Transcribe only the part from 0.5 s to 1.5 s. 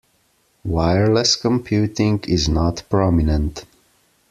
Wireless